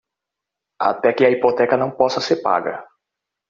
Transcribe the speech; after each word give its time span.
Até 0.89 1.09
que 1.13 1.23
a 1.25 1.29
hipoteca 1.29 1.77
não 1.77 1.91
possa 1.91 2.19
ser 2.21 2.41
paga 2.41 2.83